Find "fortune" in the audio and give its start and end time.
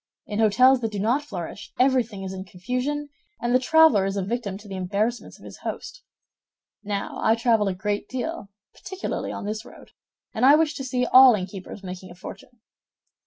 12.15-12.61